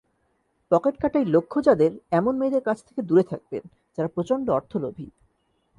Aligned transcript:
Pocket 0.71 0.95
কাটাই 1.01 1.25
লক্ষ্য 1.25 1.57
যাদেরএমন 1.63 2.35
মেয়েদের 2.37 2.63
কাছ 2.63 2.77
থেকে 2.83 3.01
দূরে 3.01 3.23
থাকবেন, 3.23 3.63
যারা 3.97 4.07
প্রচণ্ড 4.07 4.45
অর্থলোভী। 4.49 5.07